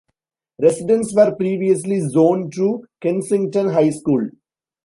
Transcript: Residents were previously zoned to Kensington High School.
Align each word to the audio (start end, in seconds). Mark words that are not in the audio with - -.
Residents 0.59 1.13
were 1.13 1.35
previously 1.35 1.99
zoned 1.99 2.53
to 2.53 2.87
Kensington 3.01 3.69
High 3.69 3.91
School. 3.91 4.31